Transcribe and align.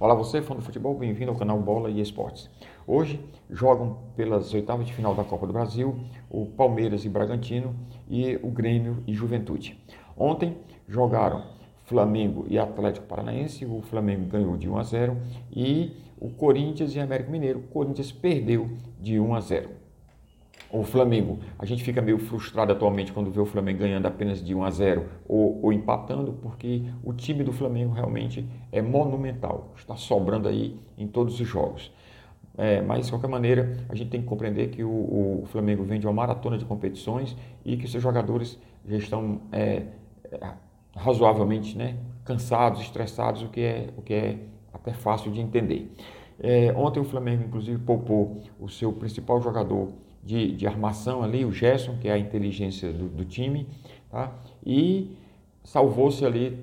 Olá 0.00 0.14
você, 0.14 0.40
fã 0.40 0.56
do 0.56 0.62
futebol, 0.62 0.94
bem-vindo 0.94 1.30
ao 1.30 1.36
canal 1.36 1.60
Bola 1.60 1.90
e 1.90 2.00
Esportes. 2.00 2.48
Hoje 2.86 3.20
jogam 3.50 3.98
pelas 4.16 4.54
oitavas 4.54 4.86
de 4.86 4.94
final 4.94 5.14
da 5.14 5.22
Copa 5.22 5.46
do 5.46 5.52
Brasil 5.52 5.94
o 6.30 6.46
Palmeiras 6.46 7.04
e 7.04 7.08
Bragantino 7.10 7.76
e 8.08 8.34
o 8.42 8.50
Grêmio 8.50 9.04
e 9.06 9.12
Juventude. 9.12 9.78
Ontem 10.16 10.56
jogaram 10.88 11.44
Flamengo 11.84 12.46
e 12.48 12.58
Atlético 12.58 13.06
Paranaense, 13.06 13.66
o 13.66 13.82
Flamengo 13.82 14.24
ganhou 14.24 14.56
de 14.56 14.70
1 14.70 14.78
a 14.78 14.82
0 14.84 15.18
e 15.54 15.94
o 16.18 16.30
Corinthians 16.30 16.94
e 16.94 16.98
América 16.98 17.30
Mineiro, 17.30 17.58
o 17.58 17.64
Corinthians 17.64 18.10
perdeu 18.10 18.70
de 18.98 19.20
1 19.20 19.34
a 19.34 19.40
0 19.40 19.68
o 20.72 20.84
Flamengo, 20.84 21.40
a 21.58 21.66
gente 21.66 21.82
fica 21.82 22.00
meio 22.00 22.18
frustrado 22.18 22.72
atualmente 22.72 23.12
quando 23.12 23.30
vê 23.30 23.40
o 23.40 23.46
Flamengo 23.46 23.80
ganhando 23.80 24.06
apenas 24.06 24.42
de 24.42 24.54
1 24.54 24.64
a 24.64 24.70
0 24.70 25.04
ou, 25.26 25.60
ou 25.64 25.72
empatando, 25.72 26.32
porque 26.34 26.84
o 27.02 27.12
time 27.12 27.42
do 27.42 27.52
Flamengo 27.52 27.92
realmente 27.92 28.46
é 28.70 28.80
monumental, 28.80 29.72
está 29.76 29.96
sobrando 29.96 30.48
aí 30.48 30.78
em 30.96 31.08
todos 31.08 31.40
os 31.40 31.46
jogos. 31.46 31.92
É, 32.56 32.80
mas, 32.82 33.06
de 33.06 33.12
qualquer 33.12 33.28
maneira, 33.28 33.76
a 33.88 33.94
gente 33.94 34.10
tem 34.10 34.20
que 34.20 34.26
compreender 34.26 34.68
que 34.68 34.84
o, 34.84 35.42
o, 35.42 35.46
Flamengo 35.46 35.82
vem 35.82 35.98
de 35.98 36.06
uma 36.06 36.12
maratona 36.12 36.58
de 36.58 36.64
competições 36.64 37.36
e 37.64 37.76
que 37.76 37.88
seus 37.88 38.02
jogadores 38.02 38.58
já 38.86 38.96
estão 38.96 39.40
é, 39.50 39.84
é, 40.30 40.52
razoavelmente 40.94 41.76
né, 41.76 41.96
cansados, 42.24 42.80
estressados, 42.80 43.42
o 43.42 43.48
que, 43.48 43.60
é, 43.60 43.88
o 43.96 44.02
que 44.02 44.14
é 44.14 44.38
até 44.72 44.92
fácil 44.92 45.32
de 45.32 45.40
entender. 45.40 45.90
É, 46.38 46.72
ontem 46.76 47.00
o 47.00 47.04
Flamengo, 47.04 47.44
inclusive, 47.44 47.78
poupou 47.78 48.42
o 48.58 48.68
seu 48.68 48.92
principal 48.92 49.40
jogador 49.40 49.88
de, 50.22 50.52
de 50.52 50.66
armação 50.66 51.22
ali, 51.22 51.44
o 51.44 51.52
Gerson, 51.52 51.96
que 51.98 52.08
é 52.08 52.12
a 52.12 52.18
inteligência 52.18 52.92
do, 52.92 53.08
do 53.08 53.24
time, 53.24 53.66
tá? 54.10 54.32
e 54.64 55.16
salvou-se 55.64 56.24
ali 56.24 56.58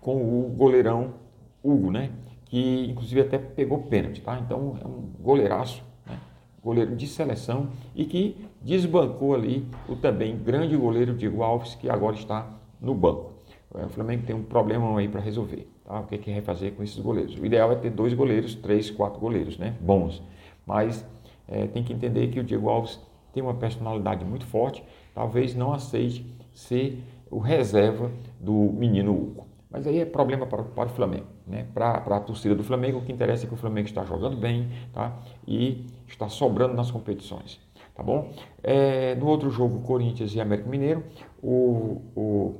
com 0.00 0.16
o 0.16 0.48
goleirão 0.50 1.14
Hugo, 1.62 1.90
né? 1.90 2.10
que 2.46 2.86
inclusive 2.90 3.20
até 3.20 3.38
pegou 3.38 3.82
pênalti. 3.82 4.20
Tá? 4.20 4.38
Então 4.40 4.76
é 4.82 4.86
um 4.86 5.10
goleiraço, 5.20 5.84
né? 6.06 6.18
goleiro 6.62 6.96
de 6.96 7.06
seleção 7.06 7.68
e 7.94 8.04
que 8.04 8.36
desbancou 8.62 9.34
ali 9.34 9.66
o 9.88 9.96
também 9.96 10.36
grande 10.36 10.76
goleiro 10.76 11.14
Diego 11.14 11.42
Alves, 11.42 11.74
que 11.74 11.88
agora 11.88 12.16
está 12.16 12.50
no 12.80 12.94
banco. 12.94 13.30
O 13.72 13.88
Flamengo 13.88 14.24
tem 14.26 14.34
um 14.34 14.42
problema 14.42 14.98
aí 14.98 15.08
para 15.08 15.20
resolver. 15.20 15.70
Tá? 15.84 16.00
O 16.00 16.06
que, 16.06 16.16
é 16.16 16.18
que 16.18 16.32
vai 16.32 16.40
fazer 16.40 16.72
com 16.72 16.82
esses 16.82 16.98
goleiros? 16.98 17.38
O 17.38 17.46
ideal 17.46 17.70
é 17.70 17.76
ter 17.76 17.90
dois 17.90 18.12
goleiros, 18.14 18.54
três, 18.56 18.90
quatro 18.90 19.20
goleiros, 19.20 19.56
né? 19.58 19.76
Bons. 19.80 20.20
Mas 20.66 21.06
é, 21.50 21.66
tem 21.66 21.82
que 21.82 21.92
entender 21.92 22.28
que 22.28 22.40
o 22.40 22.44
Diego 22.44 22.68
Alves 22.68 23.00
tem 23.32 23.42
uma 23.42 23.54
personalidade 23.54 24.24
muito 24.24 24.46
forte, 24.46 24.82
talvez 25.14 25.54
não 25.54 25.72
aceite 25.72 26.24
ser 26.52 27.02
o 27.30 27.38
reserva 27.38 28.10
do 28.38 28.52
menino 28.52 29.12
Hugo. 29.12 29.46
Mas 29.70 29.86
aí 29.86 30.00
é 30.00 30.04
problema 30.04 30.46
para, 30.46 30.64
para 30.64 30.88
o 30.88 30.92
Flamengo, 30.92 31.26
né? 31.46 31.66
para, 31.72 32.00
para 32.00 32.16
a 32.16 32.20
torcida 32.20 32.54
do 32.54 32.64
Flamengo, 32.64 32.98
o 32.98 33.02
que 33.02 33.12
interessa 33.12 33.44
é 33.44 33.48
que 33.48 33.54
o 33.54 33.56
Flamengo 33.56 33.86
está 33.86 34.04
jogando 34.04 34.36
bem 34.36 34.68
tá? 34.92 35.16
e 35.46 35.86
está 36.08 36.28
sobrando 36.28 36.74
nas 36.74 36.90
competições. 36.90 37.60
Tá 37.94 38.02
bom? 38.02 38.32
É, 38.62 39.14
no 39.16 39.26
outro 39.26 39.50
jogo, 39.50 39.80
Corinthians 39.80 40.34
e 40.34 40.40
América 40.40 40.68
Mineiro, 40.68 41.04
o, 41.42 42.00
o 42.16 42.54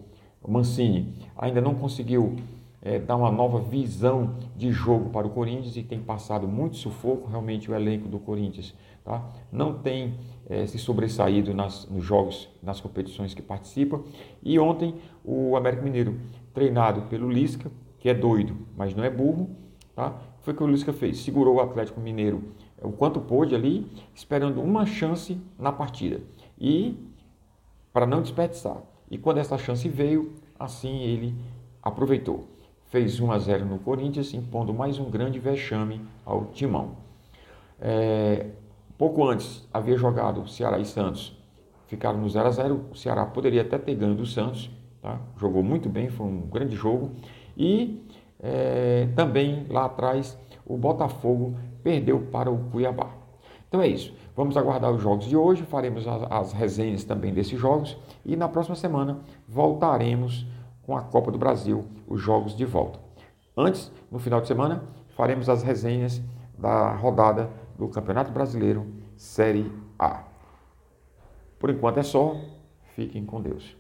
Mancini 0.47 1.15
ainda 1.37 1.61
não 1.61 1.75
conseguiu 1.75 2.37
é, 2.83 2.99
dar 2.99 3.17
uma 3.17 3.31
nova 3.31 3.61
visão 3.61 4.37
de 4.57 4.71
jogo 4.73 5.11
para 5.11 5.27
o 5.27 5.31
Corinthians 5.31 5.77
e 5.77 5.83
tem 5.83 6.01
passado 6.01 6.49
muito 6.49 6.77
sufoco. 6.77 7.29
Realmente, 7.29 7.71
o 7.71 7.75
elenco 7.75 8.09
do 8.09 8.19
Corinthians 8.19 8.75
tá? 9.05 9.23
não 9.53 9.75
tem 9.75 10.15
é, 10.49 10.67
se 10.67 10.79
sobressaído 10.79 11.53
nas, 11.53 11.87
nos 11.89 12.05
jogos, 12.05 12.49
nas 12.63 12.81
competições 12.81 13.35
que 13.35 13.43
participa. 13.43 14.01
E 14.43 14.59
ontem, 14.59 14.95
o 15.25 15.57
América 15.57 15.83
Mineiro, 15.83 16.19
treinado 16.55 17.03
pelo 17.03 17.31
Lisca, 17.31 17.71
que 17.99 18.09
é 18.09 18.15
doido, 18.15 18.57
mas 18.77 18.95
não 18.95 19.05
é 19.05 19.11
burro, 19.11 19.51
tá? 19.95 20.19
foi 20.41 20.55
o 20.55 20.57
que 20.57 20.63
o 20.63 20.67
Lisca 20.67 20.93
fez: 20.93 21.19
segurou 21.19 21.57
o 21.57 21.61
Atlético 21.61 22.01
Mineiro 22.01 22.43
é, 22.79 22.87
o 22.87 22.93
quanto 22.93 23.21
pôde 23.21 23.55
ali, 23.55 23.87
esperando 24.15 24.63
uma 24.63 24.87
chance 24.87 25.39
na 25.59 25.71
partida. 25.71 26.21
E 26.59 26.97
para 27.93 28.07
não 28.07 28.23
desperdiçar. 28.23 28.79
E 29.11 29.19
quando 29.19 29.39
essa 29.39 29.59
chance 29.59 29.87
veio, 29.89 30.33
assim 30.59 31.03
ele 31.03 31.35
aproveitou 31.83 32.47
fez 32.91 33.21
1 33.21 33.33
a 33.33 33.39
0 33.39 33.65
no 33.65 33.79
Corinthians, 33.79 34.35
impondo 34.35 34.75
mais 34.75 34.99
um 34.99 35.09
grande 35.09 35.39
vexame 35.39 36.01
ao 36.27 36.47
Timão. 36.47 36.97
É, 37.81 38.47
pouco 38.99 39.25
antes 39.25 39.67
havia 39.73 39.97
jogado 39.97 40.47
Ceará 40.49 40.79
e 40.79 40.85
Santos, 40.85 41.39
ficaram 41.87 42.21
no 42.21 42.29
0 42.29 42.49
a 42.49 42.51
0 42.51 42.85
O 42.91 42.97
Ceará 42.97 43.25
poderia 43.25 43.63
até 43.63 43.79
ter 43.79 43.95
ganho 43.95 44.15
do 44.15 44.27
Santos, 44.27 44.71
tá? 45.01 45.21
jogou 45.39 45.63
muito 45.63 45.89
bem, 45.89 46.11
foi 46.11 46.27
um 46.27 46.41
grande 46.41 46.75
jogo. 46.75 47.13
E 47.57 48.05
é, 48.41 49.09
também 49.15 49.67
lá 49.71 49.85
atrás 49.85 50.37
o 50.67 50.77
Botafogo 50.77 51.57
perdeu 51.85 52.21
para 52.33 52.51
o 52.51 52.59
Cuiabá. 52.71 53.11
Então 53.69 53.81
é 53.81 53.87
isso. 53.87 54.13
Vamos 54.35 54.57
aguardar 54.57 54.91
os 54.91 55.01
jogos 55.01 55.27
de 55.27 55.37
hoje, 55.37 55.63
faremos 55.63 56.09
as, 56.09 56.23
as 56.29 56.53
resenhas 56.53 57.05
também 57.05 57.33
desses 57.33 57.59
jogos 57.59 57.97
e 58.27 58.35
na 58.35 58.49
próxima 58.49 58.75
semana 58.75 59.21
voltaremos 59.49 60.45
com 60.91 60.97
a 60.97 61.03
Copa 61.03 61.31
do 61.31 61.39
Brasil, 61.39 61.85
os 62.09 62.21
jogos 62.21 62.57
de 62.57 62.65
volta. 62.65 62.99
Antes, 63.57 63.93
no 64.11 64.19
final 64.19 64.41
de 64.41 64.49
semana, 64.49 64.83
faremos 65.11 65.49
as 65.49 65.63
resenhas 65.63 66.21
da 66.59 66.93
rodada 66.97 67.49
do 67.79 67.87
Campeonato 67.87 68.33
Brasileiro 68.33 68.85
Série 69.17 69.71
A. 69.97 70.25
Por 71.61 71.71
enquanto 71.71 71.99
é 71.99 72.03
só. 72.03 72.35
Fiquem 72.97 73.25
com 73.25 73.41
Deus. 73.41 73.77